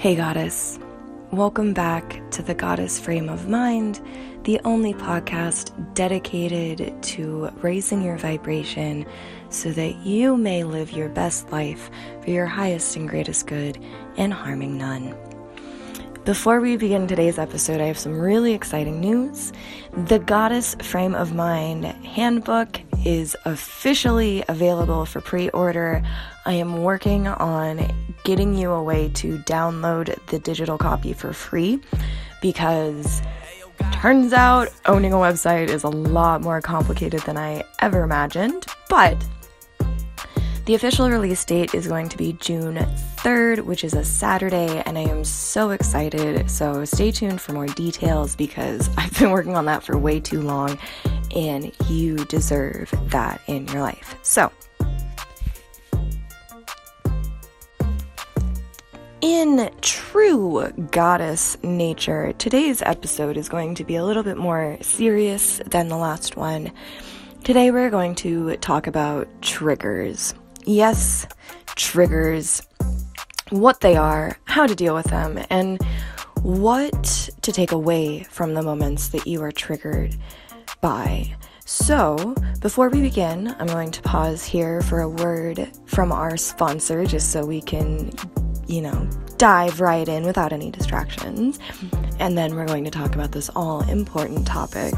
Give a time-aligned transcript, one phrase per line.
[0.00, 0.78] Hey, Goddess.
[1.30, 4.00] Welcome back to the Goddess Frame of Mind,
[4.44, 9.04] the only podcast dedicated to raising your vibration
[9.50, 11.90] so that you may live your best life
[12.22, 13.76] for your highest and greatest good
[14.16, 15.14] and harming none.
[16.24, 19.52] Before we begin today's episode, I have some really exciting news.
[20.06, 26.02] The Goddess Frame of Mind handbook is officially available for pre order.
[26.46, 27.90] I am working on
[28.24, 31.80] getting you a way to download the digital copy for free
[32.40, 33.22] because
[33.92, 38.66] turns out owning a website is a lot more complicated than I ever imagined.
[38.88, 39.22] But
[40.66, 42.76] the official release date is going to be June
[43.16, 46.50] 3rd, which is a Saturday, and I am so excited.
[46.50, 50.40] So stay tuned for more details because I've been working on that for way too
[50.40, 50.78] long,
[51.34, 54.16] and you deserve that in your life.
[54.22, 54.52] So,
[59.22, 65.60] In true goddess nature, today's episode is going to be a little bit more serious
[65.66, 66.72] than the last one.
[67.44, 70.32] Today, we're going to talk about triggers.
[70.64, 71.26] Yes,
[71.66, 72.62] triggers,
[73.50, 75.82] what they are, how to deal with them, and
[76.40, 80.16] what to take away from the moments that you are triggered
[80.80, 81.36] by.
[81.66, 87.04] So, before we begin, I'm going to pause here for a word from our sponsor
[87.04, 88.10] just so we can,
[88.70, 91.58] you know, dive right in without any distractions.
[92.20, 94.94] And then we're going to talk about this all important topic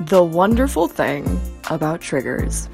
[0.00, 2.68] the wonderful thing about triggers.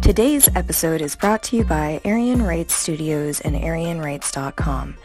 [0.00, 4.96] Today's episode is brought to you by Eirian Writes Studios and EirianWrites.com.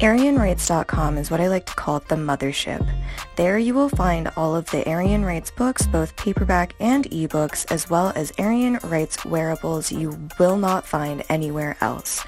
[0.00, 2.88] EirianWrites.com is what I like to call the mothership.
[3.36, 7.90] There you will find all of the Eirian Writes books, both paperback and ebooks, as
[7.90, 12.24] well as Eirian Writes wearables you will not find anywhere else.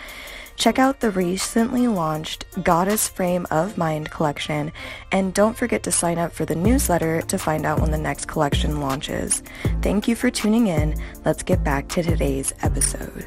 [0.56, 4.70] Check out the recently launched Goddess Frame of Mind collection,
[5.10, 8.26] and don't forget to sign up for the newsletter to find out when the next
[8.26, 9.42] collection launches.
[9.80, 10.94] Thank you for tuning in.
[11.24, 13.26] Let's get back to today's episode.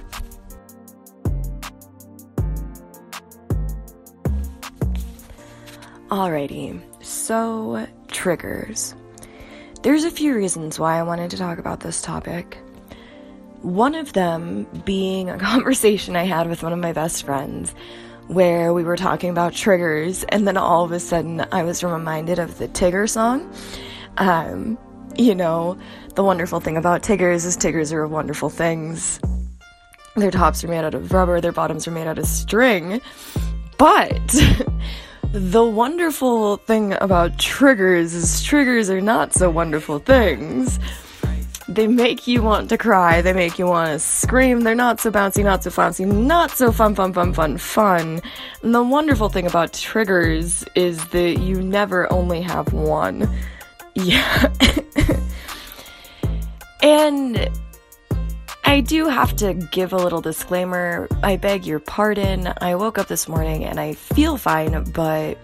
[6.10, 8.94] Alrighty, so triggers.
[9.82, 12.60] There's a few reasons why I wanted to talk about this topic.
[13.64, 17.74] One of them being a conversation I had with one of my best friends
[18.28, 22.38] where we were talking about triggers, and then all of a sudden I was reminded
[22.38, 23.52] of the Tigger song.
[24.18, 24.78] Um,
[25.18, 25.76] you know,
[26.14, 29.20] the wonderful thing about Tiggers is Tiggers are wonderful things.
[30.16, 33.02] Their tops are made out of rubber, their bottoms are made out of string.
[33.78, 34.36] But
[35.35, 40.79] the wonderful thing about triggers is triggers are not so wonderful things.
[41.68, 43.22] They make you want to cry.
[43.22, 44.62] They make you want to scream.
[44.62, 48.22] They're not so bouncy, not so flouncy, not so fun, fun, fun, fun, fun.
[48.63, 53.29] And the wonderful thing about triggers is that you never only have one.
[53.97, 54.51] Yeah.
[56.81, 57.50] and
[58.66, 61.08] I do have to give a little disclaimer.
[61.24, 62.53] I beg your pardon.
[62.59, 65.38] I woke up this morning and I feel fine, but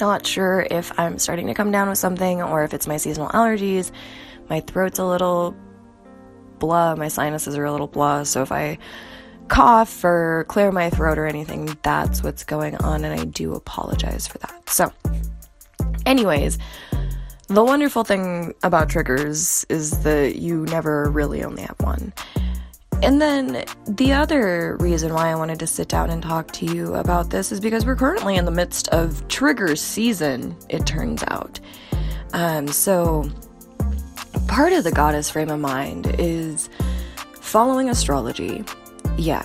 [0.00, 3.28] not sure if I'm starting to come down with something or if it's my seasonal
[3.28, 3.92] allergies
[4.48, 5.54] my throat's a little
[6.58, 8.78] blah, my sinuses are a little blah, so if I
[9.48, 14.26] cough or clear my throat or anything, that's what's going on, and I do apologize
[14.26, 14.68] for that.
[14.68, 14.92] So,
[16.06, 16.58] anyways,
[17.48, 22.12] the wonderful thing about triggers is that you never really only have one.
[23.02, 26.94] And then the other reason why I wanted to sit down and talk to you
[26.94, 31.60] about this is because we're currently in the midst of trigger season, it turns out.
[32.32, 33.30] Um, so
[34.48, 36.70] part of the goddess frame of mind is
[37.40, 38.64] following astrology.
[39.18, 39.44] Yeah.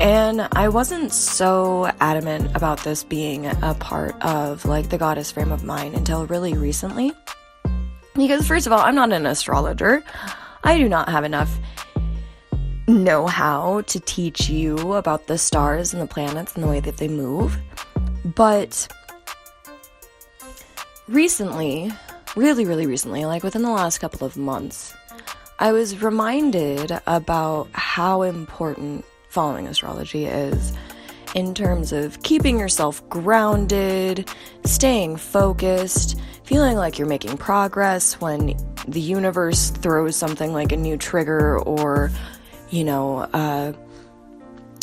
[0.00, 5.52] And I wasn't so adamant about this being a part of like the goddess frame
[5.52, 7.12] of mind until really recently.
[8.14, 10.04] Because, first of all, I'm not an astrologer.
[10.62, 11.50] I do not have enough
[12.86, 16.98] know how to teach you about the stars and the planets and the way that
[16.98, 17.58] they move.
[18.24, 18.88] But
[21.08, 21.92] recently,
[22.36, 24.94] really, really recently, like within the last couple of months,
[25.58, 29.04] I was reminded about how important
[29.34, 30.72] following astrology is
[31.34, 34.30] in terms of keeping yourself grounded,
[34.64, 40.96] staying focused, feeling like you're making progress when the universe throws something like a new
[40.96, 42.12] trigger or,
[42.70, 43.72] you know, uh,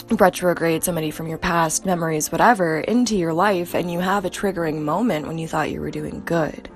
[0.09, 4.81] retrograde somebody from your past memories, whatever, into your life, and you have a triggering
[4.81, 6.69] moment when you thought you were doing good.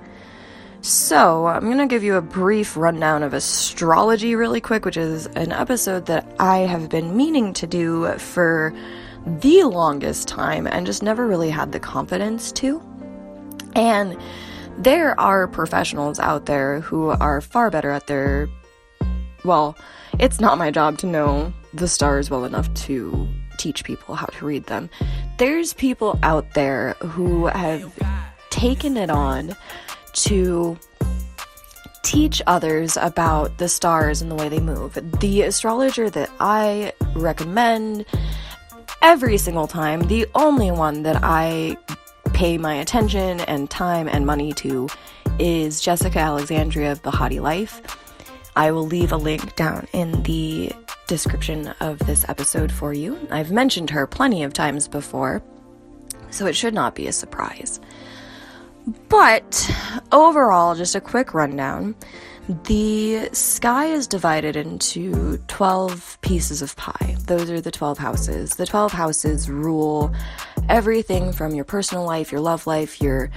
[0.88, 5.26] So, I'm going to give you a brief rundown of astrology really quick, which is
[5.26, 8.72] an episode that I have been meaning to do for
[9.26, 12.84] the longest time and just never really had the confidence to.
[13.76, 14.16] And
[14.78, 18.48] there are professionals out there who are far better at their.
[19.44, 19.76] Well,
[20.20, 23.28] it's not my job to know the stars well enough to
[23.58, 24.92] teach people how to read them.
[25.40, 27.92] There's people out there who have
[28.52, 29.56] taken it on
[30.16, 30.78] to
[32.04, 34.94] teach others about the stars and the way they move.
[35.20, 38.06] The astrologer that I recommend
[39.02, 41.78] every single time, the only one that I
[42.34, 44.88] pay my attention and time and money to
[45.40, 47.82] is Jessica Alexandria of The Hottie Life.
[48.56, 50.72] I will leave a link down in the
[51.08, 53.18] description of this episode for you.
[53.32, 55.42] I've mentioned her plenty of times before,
[56.30, 57.80] so it should not be a surprise.
[59.10, 59.72] But
[60.12, 61.96] overall, just a quick rundown.
[62.66, 67.16] The sky is divided into 12 pieces of pie.
[67.26, 68.52] Those are the 12 houses.
[68.52, 70.14] The 12 houses rule
[70.70, 73.32] everything from your personal life, your love life, your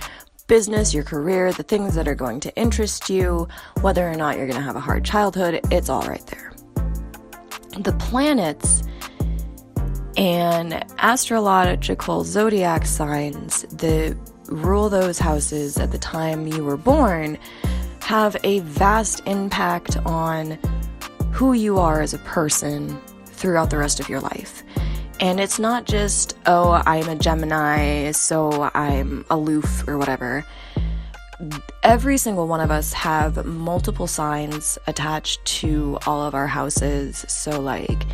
[0.47, 3.49] business, your career, the things that are going to interest you,
[3.81, 6.53] whether or not you're going to have a hard childhood, it's all right there.
[7.79, 8.83] The planets
[10.17, 14.17] and astrological zodiac signs that
[14.49, 17.39] rule those houses at the time you were born
[18.01, 20.59] have a vast impact on
[21.33, 24.63] who you are as a person throughout the rest of your life.
[25.21, 30.45] And it's not just, oh, I'm a Gemini, so I'm aloof or whatever.
[31.83, 37.25] Every single one of us have multiple signs attached to all of our houses.
[37.29, 38.07] So, like,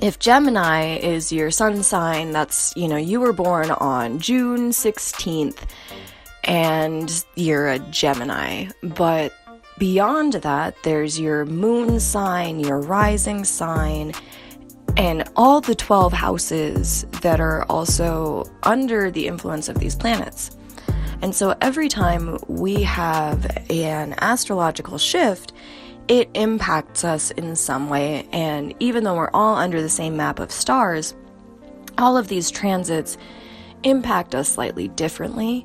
[0.00, 5.58] if Gemini is your sun sign, that's, you know, you were born on June 16th
[6.44, 8.68] and you're a Gemini.
[8.82, 9.32] But
[9.78, 14.12] beyond that, there's your moon sign, your rising sign,
[14.96, 20.56] and all the 12 houses that are also under the influence of these planets.
[21.22, 25.52] And so every time we have an astrological shift,
[26.10, 28.26] it impacts us in some way.
[28.32, 31.14] And even though we're all under the same map of stars,
[31.98, 33.16] all of these transits
[33.84, 35.64] impact us slightly differently.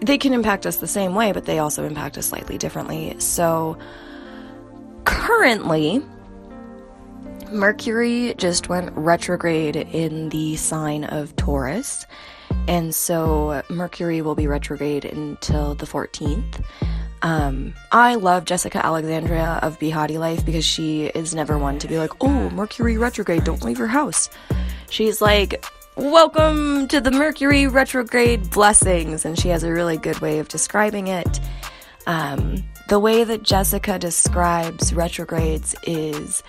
[0.00, 3.16] They can impact us the same way, but they also impact us slightly differently.
[3.18, 3.76] So
[5.06, 6.00] currently,
[7.50, 12.06] Mercury just went retrograde in the sign of Taurus.
[12.68, 16.62] And so Mercury will be retrograde until the 14th.
[17.24, 21.96] Um, I love Jessica Alexandria of Behati Life because she is never one to be
[21.96, 24.28] like, oh, Mercury retrograde, don't leave your house.
[24.90, 25.64] She's like,
[25.96, 29.24] welcome to the Mercury retrograde blessings.
[29.24, 31.40] And she has a really good way of describing it.
[32.06, 36.42] Um, the way that Jessica describes retrogrades is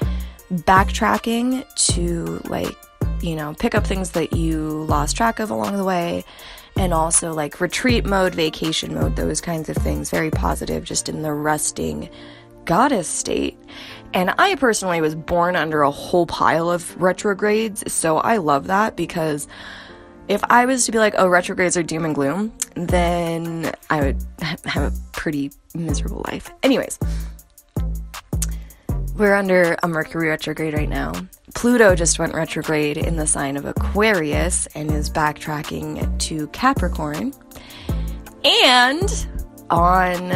[0.51, 2.75] backtracking to like
[3.21, 6.23] you know pick up things that you lost track of along the way
[6.77, 11.21] and also like retreat mode vacation mode those kinds of things very positive just in
[11.21, 12.09] the resting
[12.65, 13.57] goddess state.
[14.13, 18.95] And i personally was born under a whole pile of retrogrades so i love that
[18.95, 19.47] because
[20.27, 24.23] if i was to be like oh retrogrades are doom and gloom then i would
[24.39, 26.49] have a pretty miserable life.
[26.63, 26.97] Anyways
[29.17, 31.13] we're under a Mercury retrograde right now.
[31.53, 37.33] Pluto just went retrograde in the sign of Aquarius and is backtracking to Capricorn.
[38.43, 39.27] And
[39.69, 40.31] on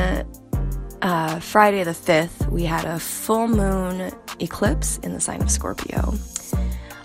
[1.01, 6.13] uh, Friday the 5th, we had a full moon eclipse in the sign of Scorpio.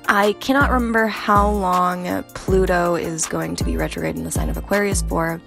[0.06, 4.56] I cannot remember how long Pluto is going to be retrograde in the sign of
[4.56, 5.40] Aquarius for.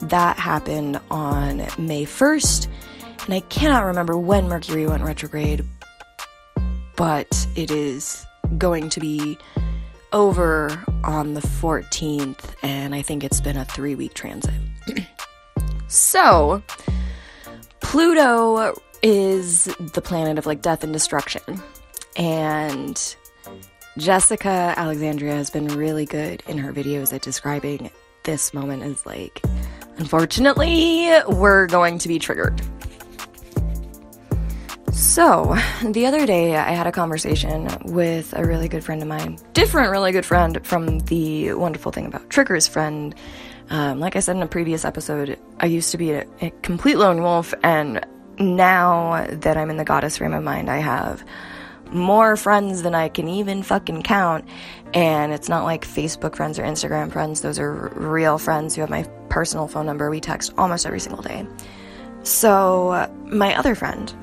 [0.00, 2.68] That happened on May 1st
[3.24, 5.64] and I cannot remember when Mercury went retrograde,
[6.96, 8.26] but it is
[8.58, 9.38] going to be
[10.12, 14.54] over on the 14th, and I think it's been a three week transit.
[15.88, 16.62] so,
[17.80, 21.42] Pluto is the planet of like death and destruction,
[22.16, 23.16] and
[23.98, 27.90] Jessica Alexandria has been really good in her videos at describing
[28.24, 29.42] this moment as like,
[29.98, 32.60] unfortunately, we're going to be triggered.
[35.00, 39.38] So, the other day I had a conversation with a really good friend of mine,
[39.54, 43.14] different, really good friend from the wonderful thing about triggers friend.
[43.70, 46.98] Um, like I said in a previous episode, I used to be a, a complete
[46.98, 48.06] lone wolf, and
[48.38, 51.24] now that I'm in the goddess frame of mind, I have
[51.90, 54.44] more friends than I can even fucking count.
[54.92, 58.90] And it's not like Facebook friends or Instagram friends, those are real friends who have
[58.90, 60.10] my personal phone number.
[60.10, 61.46] We text almost every single day.
[62.22, 64.14] So, my other friend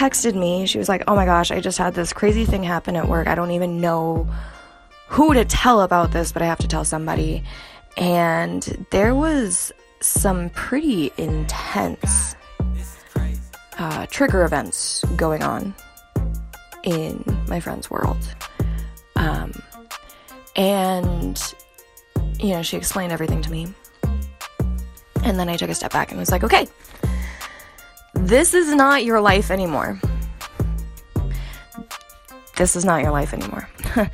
[0.00, 0.64] texted me.
[0.64, 3.28] She was like, Oh my gosh, I just had this crazy thing happen at work.
[3.28, 4.26] I don't even know
[5.08, 7.44] who to tell about this, but I have to tell somebody.
[7.98, 12.34] And there was some pretty intense
[13.78, 15.74] uh, trigger events going on
[16.82, 18.34] in my friend's world.
[19.16, 19.52] Um,
[20.56, 21.54] and,
[22.38, 23.74] you know, she explained everything to me.
[25.24, 26.66] And then I took a step back and was like, okay,
[28.26, 29.98] this is not your life anymore.
[32.56, 33.68] This is not your life anymore.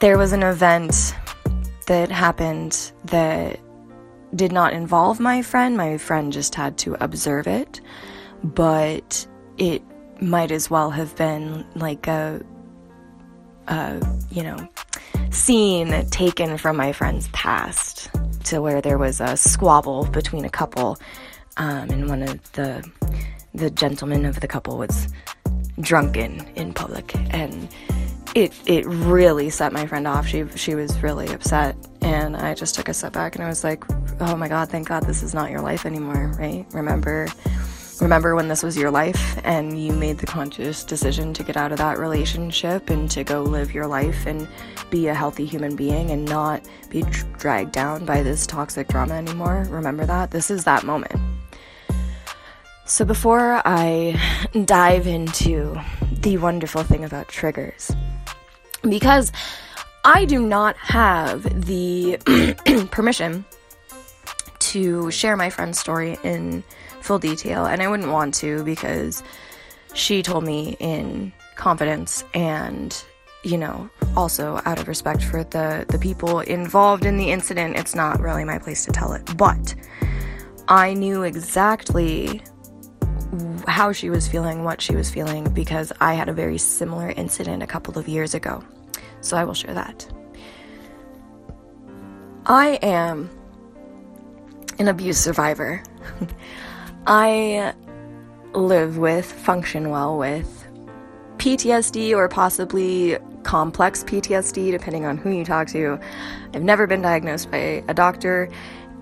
[0.00, 1.14] there was an event
[1.86, 3.60] that happened that
[4.34, 5.76] did not involve my friend.
[5.76, 7.80] My friend just had to observe it,
[8.42, 9.82] but it
[10.20, 12.42] might as well have been like a,
[13.68, 14.68] a you know,
[15.30, 18.10] scene taken from my friend's past
[18.44, 20.98] to where there was a squabble between a couple,
[21.56, 22.88] um, and one of the
[23.54, 25.08] the gentlemen of the couple was
[25.80, 27.68] drunken in public, and
[28.34, 30.26] it it really set my friend off.
[30.26, 33.64] She she was really upset, and I just took a step back and I was
[33.64, 33.84] like,
[34.20, 36.66] "Oh my God, thank God this is not your life anymore, right?
[36.72, 37.28] Remember."
[38.00, 41.72] remember when this was your life and you made the conscious decision to get out
[41.72, 44.46] of that relationship and to go live your life and
[44.90, 46.60] be a healthy human being and not
[46.90, 47.02] be
[47.38, 49.66] dragged down by this toxic drama anymore.
[49.70, 50.30] Remember that?
[50.30, 51.35] This is that moment.
[52.88, 54.16] So, before I
[54.64, 55.76] dive into
[56.20, 57.90] the wonderful thing about triggers,
[58.88, 59.32] because
[60.04, 62.16] I do not have the
[62.92, 63.44] permission
[64.60, 66.62] to share my friend's story in
[67.00, 69.20] full detail, and I wouldn't want to because
[69.92, 73.02] she told me in confidence and
[73.42, 77.76] you know also out of respect for the the people involved in the incident.
[77.76, 79.74] It's not really my place to tell it but
[80.68, 82.42] i knew exactly
[83.66, 87.62] how she was feeling what she was feeling because i had a very similar incident
[87.62, 88.62] a couple of years ago.
[89.20, 90.06] So i will share that.
[92.46, 93.28] I am
[94.78, 95.82] an abuse survivor.
[97.06, 97.74] I
[98.52, 100.66] live with, function well with
[101.38, 105.98] PTSD or possibly complex PTSD, depending on who you talk to.
[106.54, 108.48] I've never been diagnosed by a doctor,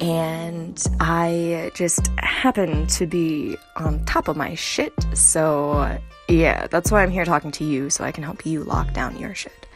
[0.00, 4.92] and I just happen to be on top of my shit.
[5.14, 5.98] So,
[6.28, 9.16] yeah, that's why I'm here talking to you, so I can help you lock down
[9.18, 9.66] your shit.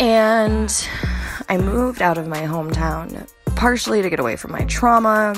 [0.00, 0.72] And
[1.48, 5.34] I moved out of my hometown partially to get away from my trauma,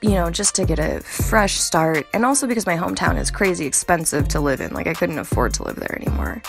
[0.00, 3.66] you know, just to get a fresh start, and also because my hometown is crazy
[3.66, 4.72] expensive to live in.
[4.72, 6.42] Like, I couldn't afford to live there anymore.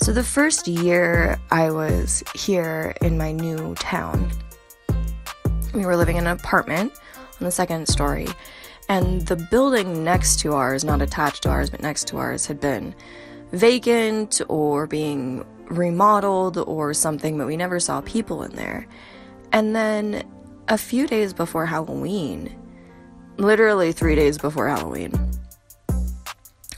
[0.00, 4.30] So, the first year I was here in my new town,
[5.72, 6.92] we were living in an apartment
[7.40, 8.28] on the second story,
[8.88, 12.60] and the building next to ours, not attached to ours, but next to ours, had
[12.60, 12.94] been
[13.52, 18.86] vacant or being remodeled or something, but we never saw people in there.
[19.52, 20.24] And then
[20.68, 22.54] a few days before Halloween,
[23.36, 25.12] literally three days before Halloween,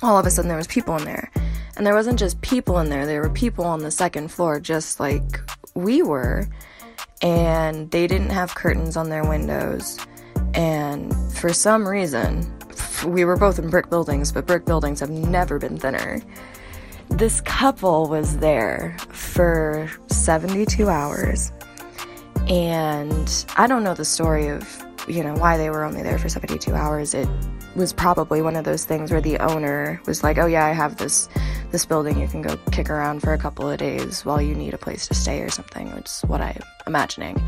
[0.02, 1.30] all of a sudden there was people in there.
[1.76, 5.00] And there wasn't just people in there, there were people on the second floor just
[5.00, 5.40] like
[5.75, 6.49] we were.
[7.22, 9.98] And they didn't have curtains on their windows.
[10.54, 12.46] And for some reason,
[13.06, 16.20] we were both in brick buildings, but brick buildings have never been thinner.
[17.08, 21.52] This couple was there for 72 hours.
[22.48, 26.28] And I don't know the story of you know, why they were only there for
[26.28, 27.14] 72 hours.
[27.14, 27.28] It
[27.74, 30.96] was probably one of those things where the owner was like, "Oh yeah, I have
[30.96, 31.28] this
[31.72, 32.20] this building.
[32.20, 35.08] You can go kick around for a couple of days while you need a place
[35.08, 37.42] to stay or something." Which is what I'm imagining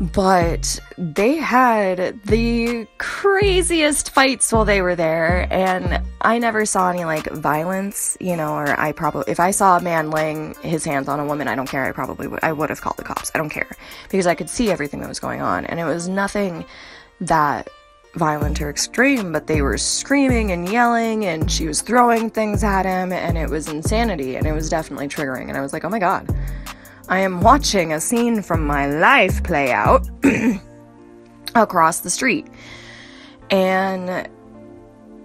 [0.00, 7.04] but they had the craziest fights while they were there and i never saw any
[7.04, 11.06] like violence you know or i probably if i saw a man laying his hands
[11.06, 13.30] on a woman i don't care i probably would i would have called the cops
[13.34, 13.76] i don't care
[14.10, 16.64] because i could see everything that was going on and it was nothing
[17.20, 17.68] that
[18.14, 22.84] violent or extreme but they were screaming and yelling and she was throwing things at
[22.84, 25.88] him and it was insanity and it was definitely triggering and i was like oh
[25.88, 26.28] my god
[27.10, 30.08] I am watching a scene from my life play out
[31.56, 32.46] across the street.
[33.50, 34.28] And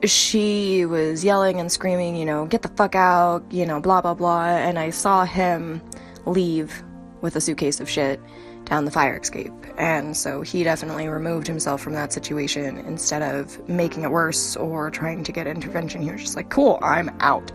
[0.03, 4.15] she was yelling and screaming, you know, get the fuck out, you know, blah, blah,
[4.15, 4.45] blah.
[4.45, 5.79] And I saw him
[6.25, 6.81] leave
[7.21, 8.19] with a suitcase of shit
[8.65, 9.53] down the fire escape.
[9.77, 14.89] And so he definitely removed himself from that situation instead of making it worse or
[14.89, 16.01] trying to get intervention.
[16.01, 17.51] He was just like, cool, I'm out.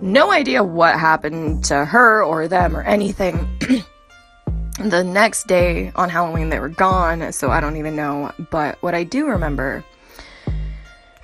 [0.00, 3.48] No idea what happened to her or them or anything.
[4.78, 8.32] the next day on Halloween, they were gone, so I don't even know.
[8.50, 9.84] But what I do remember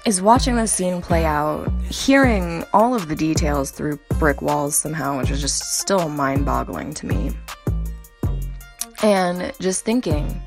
[0.04, 5.18] is watching the scene play out, hearing all of the details through brick walls somehow,
[5.18, 7.32] which is just still mind boggling to me.
[9.02, 10.40] And just thinking,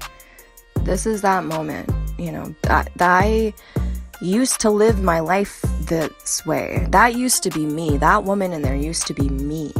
[0.84, 3.53] this is that moment, you know, that, that I
[4.22, 6.86] used to live my life this way.
[6.89, 7.98] That used to be me.
[7.98, 9.74] That woman in there used to be me.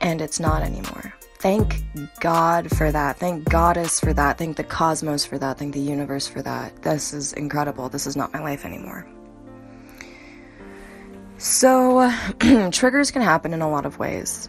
[0.00, 1.12] And it's not anymore.
[1.38, 1.82] Thank
[2.20, 3.18] God for that.
[3.18, 4.38] Thank Goddess for that.
[4.38, 5.58] Thank the cosmos for that.
[5.58, 6.82] Thank the universe for that.
[6.82, 7.88] This is incredible.
[7.90, 9.06] This is not my life anymore.
[11.36, 12.10] So,
[12.70, 14.48] triggers can happen in a lot of ways.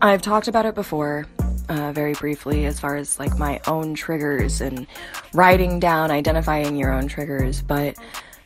[0.00, 1.26] I've talked about it before,
[1.68, 4.86] uh, very briefly, as far as like my own triggers and
[5.32, 7.96] writing down, identifying your own triggers, but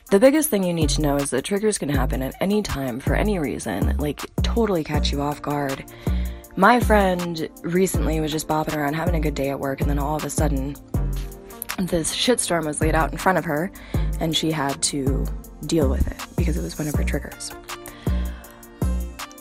[0.09, 2.99] the biggest thing you need to know is that triggers can happen at any time
[2.99, 5.85] for any reason, like totally catch you off guard.
[6.55, 9.99] My friend recently was just bopping around having a good day at work, and then
[9.99, 10.75] all of a sudden,
[11.77, 13.71] this shitstorm was laid out in front of her,
[14.19, 15.25] and she had to
[15.67, 17.51] deal with it because it was one of her triggers.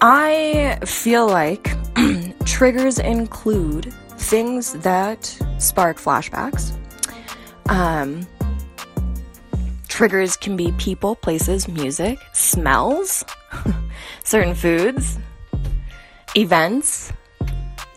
[0.01, 1.71] I feel like
[2.49, 5.25] triggers include things that
[5.59, 6.73] spark flashbacks.
[7.69, 8.27] Um,
[9.87, 13.25] triggers can be people, places, music, smells,
[14.25, 15.19] certain foods,
[16.35, 17.13] events.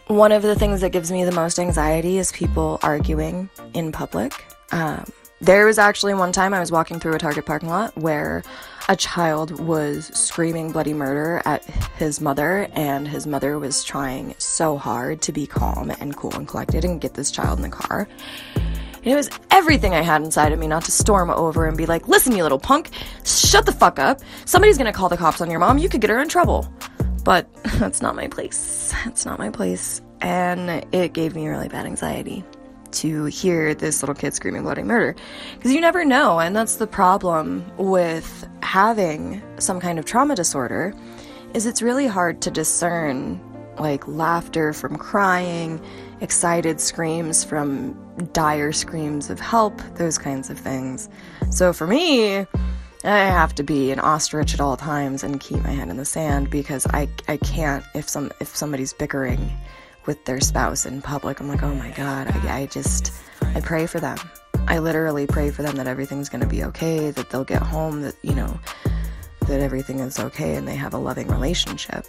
[0.07, 4.33] One of the things that gives me the most anxiety is people arguing in public.
[4.73, 5.05] Um,
[5.39, 8.43] there was actually one time I was walking through a Target parking lot where
[8.89, 11.63] a child was screaming bloody murder at
[11.97, 16.47] his mother, and his mother was trying so hard to be calm and cool and
[16.47, 18.07] collected and get this child in the car.
[18.55, 21.85] And it was everything I had inside of me not to storm over and be
[21.85, 22.89] like, listen, you little punk,
[23.25, 24.21] shut the fuck up.
[24.45, 25.77] Somebody's gonna call the cops on your mom.
[25.77, 26.71] You could get her in trouble.
[27.23, 28.93] But that's not my place.
[29.05, 30.01] That's not my place.
[30.21, 32.43] And it gave me really bad anxiety
[32.93, 35.15] to hear this little kid screaming bloody murder.
[35.55, 36.39] Because you never know.
[36.39, 40.93] And that's the problem with having some kind of trauma disorder
[41.53, 43.39] is it's really hard to discern
[43.79, 45.81] like laughter from crying,
[46.19, 47.93] excited screams from
[48.33, 51.09] dire screams of help, those kinds of things.
[51.49, 52.45] So for me,
[53.03, 56.05] I have to be an ostrich at all times and keep my head in the
[56.05, 59.51] sand because I, I can't if some if somebody's bickering
[60.05, 61.39] with their spouse in public.
[61.39, 64.17] I'm like, oh my god, I, I just I pray for them.
[64.67, 68.01] I literally pray for them that everything's going to be okay, that they'll get home,
[68.01, 68.59] that you know,
[69.47, 72.07] that everything is okay and they have a loving relationship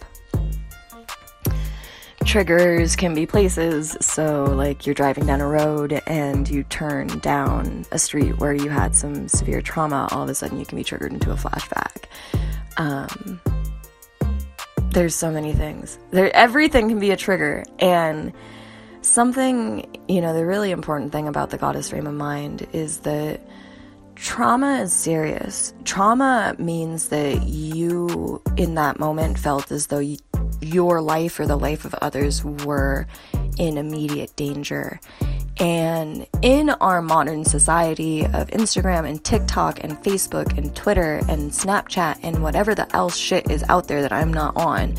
[2.33, 3.95] triggers can be places.
[4.01, 8.69] So, like, you're driving down a road and you turn down a street where you
[8.69, 12.05] had some severe trauma, all of a sudden you can be triggered into a flashback.
[12.77, 13.39] Um,
[14.93, 15.97] there's so many things.
[16.11, 17.65] There, everything can be a trigger.
[17.79, 18.31] And
[19.01, 23.41] something, you know, the really important thing about the goddess frame of mind is that
[24.15, 25.73] trauma is serious.
[25.83, 30.17] Trauma means that you, in that moment, felt as though you,
[30.61, 33.07] your life or the life of others were
[33.57, 34.99] in immediate danger.
[35.59, 42.19] And in our modern society of Instagram and TikTok and Facebook and Twitter and Snapchat
[42.23, 44.95] and whatever the else shit is out there that I'm not on,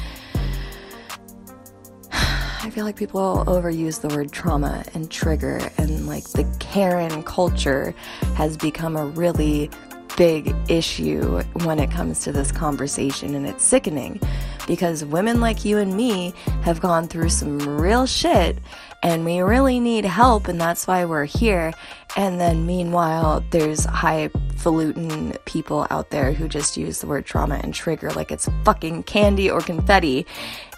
[2.13, 7.93] I feel like people overuse the word trauma and trigger, and like the Karen culture
[8.37, 9.71] has become a really
[10.17, 14.21] big issue when it comes to this conversation, and it's sickening
[14.67, 18.59] because women like you and me have gone through some real shit
[19.05, 21.75] and we really need help, and that's why we're here.
[22.17, 27.75] And then, meanwhile, there's highfalutin people out there who just use the word trauma and
[27.75, 30.25] trigger like it's fucking candy or confetti,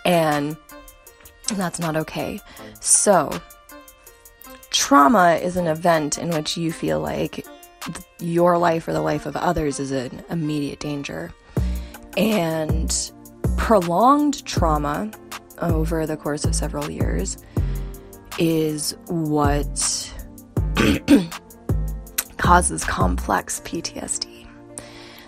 [0.04, 0.56] and
[1.54, 2.40] that's not okay.
[2.80, 3.30] So,
[4.70, 7.46] trauma is an event in which you feel like
[8.18, 11.32] your life or the life of others is in immediate danger.
[12.16, 12.92] And
[13.56, 15.12] prolonged trauma
[15.58, 17.38] over the course of several years
[18.38, 20.12] is what
[22.36, 24.46] causes complex PTSD.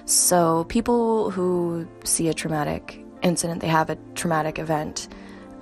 [0.05, 5.09] So, people who see a traumatic incident, they have a traumatic event,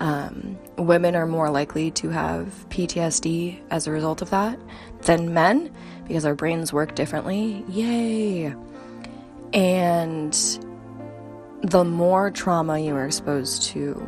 [0.01, 4.59] um, women are more likely to have PTSD as a result of that
[5.03, 5.73] than men
[6.07, 7.65] because our brains work differently.
[7.69, 8.55] Yay!
[9.53, 10.33] And
[11.63, 14.01] the more trauma you are exposed to,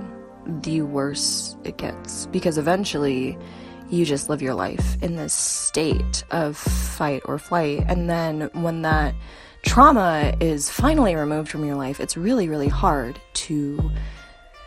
[0.49, 3.39] the worse it gets because eventually
[3.91, 7.85] you just live your life in this state of fight or flight.
[7.89, 9.15] And then when that
[9.63, 13.91] trauma is finally removed from your life, it's really, really hard to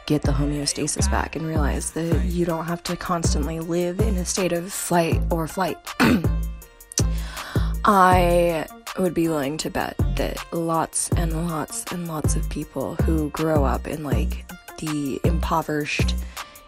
[0.08, 4.26] get the homeostasis back and realize that you don't have to constantly live in a
[4.26, 5.78] state of flight or flight.
[7.86, 8.67] I
[9.00, 13.63] would be willing to bet that lots and lots and lots of people who grow
[13.63, 14.46] up in like
[14.82, 16.15] the impoverished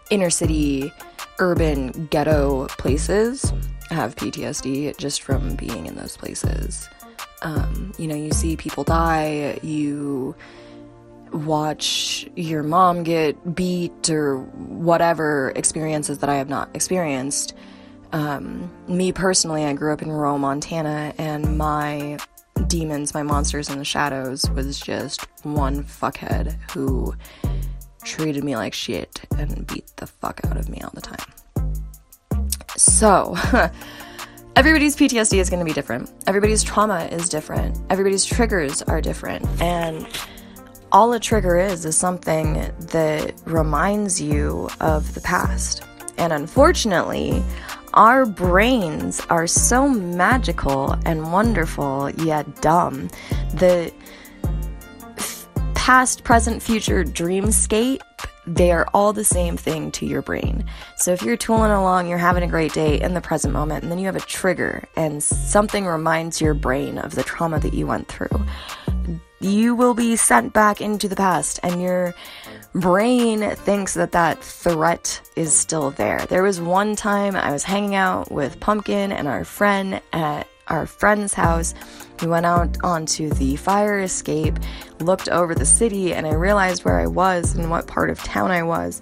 [0.10, 0.92] inner city
[1.40, 3.52] urban ghetto places
[3.90, 6.88] have PTSD just from being in those places.
[7.42, 10.36] Um, you know, you see people die, you
[11.34, 17.54] watch your mom get beat or whatever experiences that I have not experienced.
[18.12, 22.20] Um, me personally, I grew up in rural Montana, and my
[22.68, 27.16] demons, my monsters in the shadows, was just one fuckhead who
[28.04, 31.20] treated me like shit and beat the fuck out of me all the time.
[32.76, 33.36] So,
[34.56, 36.12] everybody's PTSD is going to be different.
[36.28, 37.80] Everybody's trauma is different.
[37.90, 39.46] Everybody's triggers are different.
[39.62, 40.08] And
[40.92, 45.84] all a trigger is is something that reminds you of the past.
[46.18, 47.44] And unfortunately,
[47.94, 53.10] our brains are so magical and wonderful yet dumb
[53.56, 53.94] that
[55.84, 58.00] past, present, future dreamscape
[58.48, 60.66] they are all the same thing to your brain.
[60.98, 63.92] So if you're tooling along, you're having a great day in the present moment, and
[63.92, 67.88] then you have a trigger and something reminds your brain of the trauma that you
[67.88, 68.46] went through,
[69.40, 72.14] you will be sent back into the past, and your
[72.74, 76.26] brain thinks that that threat is still there.
[76.28, 80.86] There was one time I was hanging out with Pumpkin and our friend at our
[80.86, 81.74] friend's house.
[82.22, 84.58] We went out onto the fire escape,
[85.00, 88.52] looked over the city, and I realized where I was and what part of town
[88.52, 89.02] I was.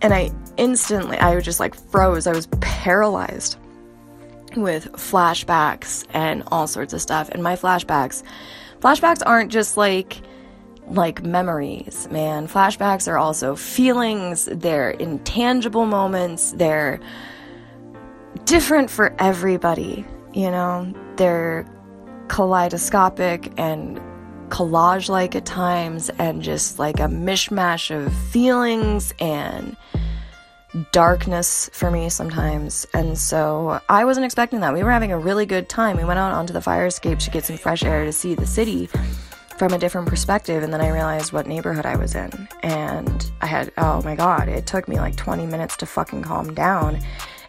[0.00, 2.26] And I instantly, I was just like froze.
[2.26, 3.56] I was paralyzed
[4.56, 7.28] with flashbacks and all sorts of stuff.
[7.30, 8.22] And my flashbacks,
[8.80, 10.22] flashbacks aren't just like,
[10.88, 12.48] like memories, man.
[12.48, 17.00] Flashbacks are also feelings, they're intangible moments, they're
[18.44, 20.06] different for everybody.
[20.32, 21.66] You know, they're
[22.28, 24.00] kaleidoscopic and
[24.50, 29.76] collage like at times, and just like a mishmash of feelings and
[30.92, 32.86] darkness for me sometimes.
[32.94, 34.72] And so I wasn't expecting that.
[34.72, 35.96] We were having a really good time.
[35.96, 38.46] We went out onto the fire escape to get some fresh air to see the
[38.46, 38.88] city
[39.56, 40.62] from a different perspective.
[40.62, 42.48] And then I realized what neighborhood I was in.
[42.62, 46.54] And I had, oh my God, it took me like 20 minutes to fucking calm
[46.54, 47.00] down.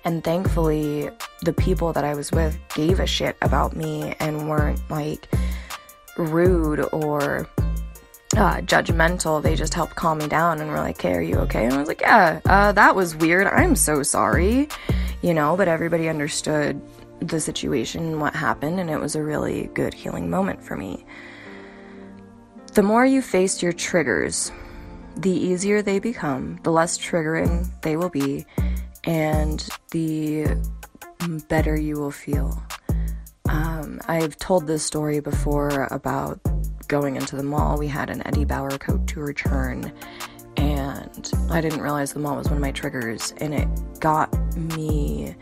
[0.06, 1.10] And thankfully,
[1.42, 5.28] the people that I was with gave a shit about me and weren't like
[6.18, 7.48] rude or
[8.38, 9.42] uh, judgmental.
[9.42, 11.78] They just helped calm me down and were like, "Hey, are you okay?" And I
[11.80, 13.48] was like, "Yeah, uh, that was weird.
[13.48, 14.70] I'm so sorry,"
[15.22, 15.58] you know.
[15.58, 16.82] But everybody understood
[17.20, 21.06] the situation and what happened, and it was a really good healing moment for me.
[22.74, 24.52] The more you face your triggers,
[25.18, 28.46] the easier they become, the less triggering they will be,
[29.04, 30.58] and the
[31.48, 32.62] better you will feel.
[33.50, 36.40] Um, I've told this story before about
[36.88, 37.78] going into the mall.
[37.78, 39.92] We had an Eddie Bauer coat to return,
[40.58, 43.68] and I didn't realize the mall was one of my triggers, and it
[44.00, 45.36] got me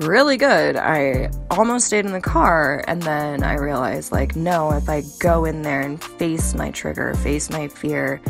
[0.00, 0.76] really good.
[0.76, 5.44] I almost stayed in the car, and then I realized, like, no, if I go
[5.44, 8.20] in there and face my trigger, face my fear,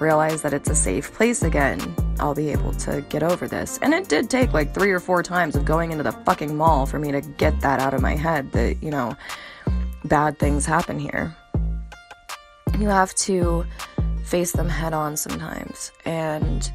[0.00, 1.80] realize that it's a safe place again,
[2.20, 3.78] I'll be able to get over this.
[3.82, 6.86] And it did take like three or four times of going into the fucking mall
[6.86, 9.16] for me to get that out of my head that, you know,
[10.04, 11.36] bad things happen here.
[12.78, 13.64] You have to
[14.24, 15.90] face them head on sometimes.
[16.04, 16.70] And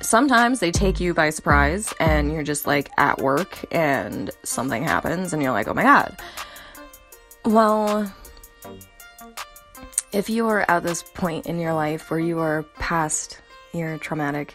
[0.00, 5.32] sometimes they take you by surprise and you're just like at work and something happens
[5.32, 6.16] and you're like, oh my god.
[7.44, 8.12] Well,
[10.12, 13.40] if you are at this point in your life where you are past
[13.72, 14.54] your traumatic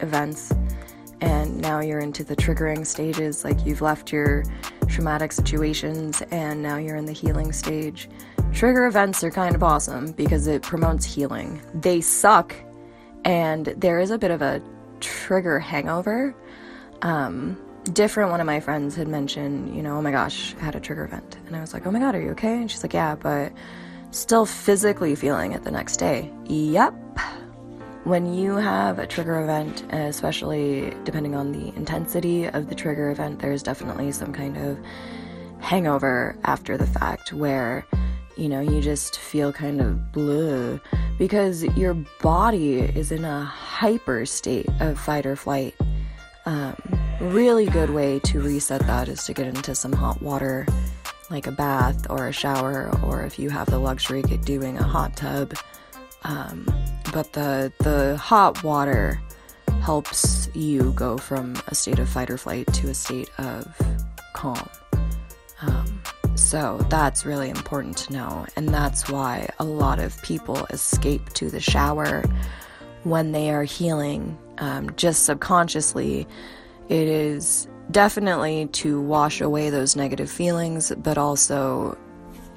[0.00, 0.52] events
[1.20, 4.44] and now you're into the triggering stages, like you've left your
[4.88, 8.08] traumatic situations and now you're in the healing stage,
[8.52, 11.62] trigger events are kind of awesome because it promotes healing.
[11.74, 12.54] They suck,
[13.24, 14.60] and there is a bit of a
[15.00, 16.34] trigger hangover.
[17.02, 20.74] Um, different one of my friends had mentioned, you know, oh my gosh, I had
[20.74, 21.36] a trigger event.
[21.46, 22.54] And I was like, oh my god, are you okay?
[22.54, 23.52] And she's like, yeah, but
[24.12, 26.30] still physically feeling it the next day.
[26.46, 26.94] Yep.
[28.04, 33.40] When you have a trigger event, especially depending on the intensity of the trigger event,
[33.40, 34.78] there's definitely some kind of
[35.60, 37.86] hangover after the fact where
[38.36, 40.80] you know you just feel kind of blue
[41.16, 45.74] because your body is in a hyper state of fight or flight.
[46.44, 46.74] Um,
[47.20, 50.66] really good way to reset that is to get into some hot water
[51.32, 54.82] like a bath or a shower, or if you have the luxury of doing a
[54.82, 55.54] hot tub,
[56.24, 56.66] um,
[57.12, 59.20] but the the hot water
[59.80, 63.66] helps you go from a state of fight or flight to a state of
[64.34, 64.68] calm.
[65.62, 66.02] Um,
[66.34, 71.50] so that's really important to know, and that's why a lot of people escape to
[71.50, 72.22] the shower
[73.04, 76.26] when they are healing, um, just subconsciously.
[76.88, 81.96] It is definitely to wash away those negative feelings, but also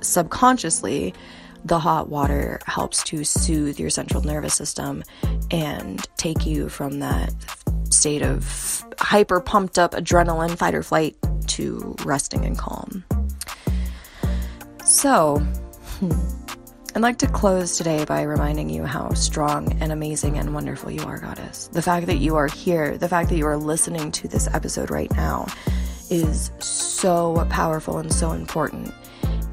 [0.02, 1.13] subconsciously,
[1.63, 5.04] the hot water helps to soothe your central nervous system
[5.52, 7.34] and take you from that
[7.89, 11.15] state of hyper pumped up adrenaline, fight or flight,
[11.48, 13.04] to resting and calm.
[14.84, 15.39] So,
[16.00, 16.12] hmm,
[16.95, 21.03] I'd like to close today by reminding you how strong and amazing and wonderful you
[21.03, 21.67] are, Goddess.
[21.73, 24.89] The fact that you are here, the fact that you are listening to this episode
[24.89, 25.45] right now,
[26.10, 28.93] is so powerful and so important.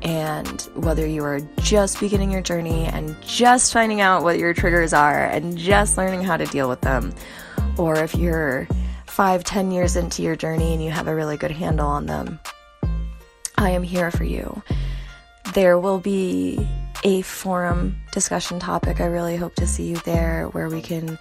[0.03, 4.93] And whether you are just beginning your journey and just finding out what your triggers
[4.93, 7.13] are and just learning how to deal with them,
[7.77, 8.69] or if you're
[9.07, 12.39] five, ten years into your journey and you have a really good handle on them,
[13.59, 14.63] I am here for you.
[15.55, 16.65] There will be
[17.03, 19.01] a forum discussion topic.
[19.01, 21.19] I really hope to see you there where we can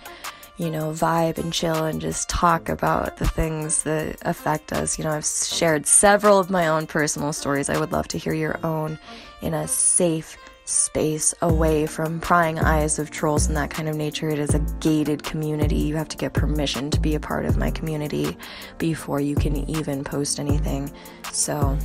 [0.58, 5.00] you know, vibe and chill and just talk about the things that affect us.
[5.00, 7.68] You know, I've shared several of my own personal stories.
[7.68, 9.00] I would love to hear your own
[9.42, 14.30] in a safe space away from prying eyes of trolls and that kind of nature.
[14.30, 15.78] It is a gated community.
[15.78, 18.38] You have to get permission to be a part of my community
[18.78, 20.92] before you can even post anything.
[21.32, 21.78] So,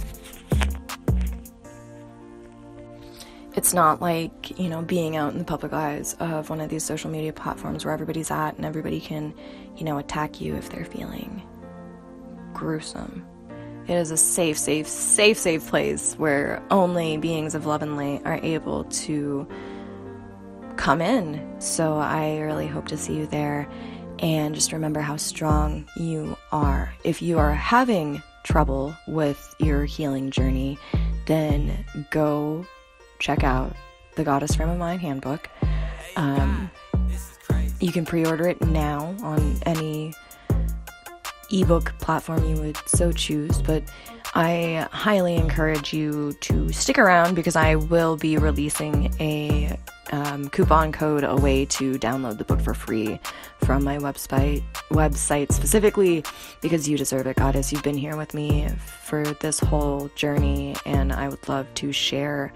[3.56, 6.84] it's not like, you know, being out in the public eyes of one of these
[6.84, 9.34] social media platforms where everybody's at and everybody can,
[9.76, 11.42] you know, attack you if they're feeling
[12.52, 13.26] gruesome.
[13.88, 18.22] It is a safe, safe, safe, safe place where only beings of love and light
[18.26, 19.48] are able to
[20.76, 21.60] come in.
[21.60, 23.68] So I really hope to see you there.
[24.18, 26.92] And just remember how strong you are.
[27.04, 30.78] If you are having trouble with your healing journey,
[31.26, 32.66] then go
[33.18, 33.74] check out
[34.14, 35.48] the Goddess Frame of Mind handbook.
[36.16, 36.70] Um,
[37.80, 40.14] you can pre order it now on any
[41.50, 43.82] ebook platform you would so choose, but
[44.34, 49.78] I highly encourage you to stick around because I will be releasing a
[50.12, 53.18] um, coupon code a way to download the book for free
[53.58, 56.22] from my website website specifically
[56.60, 58.68] because you deserve it goddess you've been here with me
[59.04, 62.52] for this whole journey and i would love to share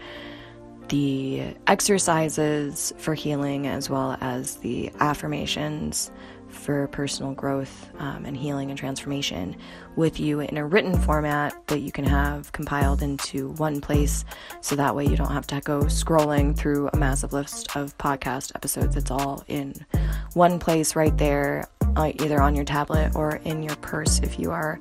[0.90, 6.11] the exercises for healing as well as the affirmations
[6.48, 9.57] for personal growth um, and healing and transformation
[9.94, 14.24] with you in a written format that you can have compiled into one place
[14.61, 18.53] so that way you don't have to go scrolling through a massive list of podcast
[18.57, 18.96] episodes.
[18.96, 19.74] It's all in
[20.35, 24.50] one place right there, uh, either on your tablet or in your purse if you
[24.50, 24.76] are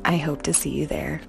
[0.04, 1.20] I hope to see you there.